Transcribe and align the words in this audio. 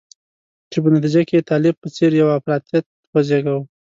چې 0.71 0.77
په 0.83 0.89
نتیجه 0.95 1.21
کې 1.27 1.35
یې 1.37 1.47
طالب 1.49 1.75
په 1.81 1.87
څېر 1.95 2.11
یو 2.21 2.29
افراطیت 2.37 2.85
وزیږاوه. 3.13 3.63